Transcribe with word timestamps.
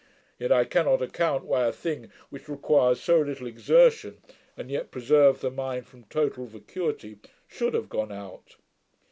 Yet 0.39 0.51
I 0.51 0.65
cannot 0.65 1.03
account, 1.03 1.45
why 1.45 1.67
a 1.67 1.71
thing 1.71 2.11
which 2.31 2.49
requires 2.49 2.99
so 2.99 3.21
little 3.21 3.45
exertion, 3.45 4.17
and 4.57 4.71
yet 4.71 4.89
preserves 4.89 5.41
the 5.41 5.51
mind 5.51 5.85
from 5.85 6.05
total 6.05 6.47
vacuity, 6.47 7.19
should 7.47 7.75
have 7.75 7.87
gone 7.87 8.11
out. 8.11 8.55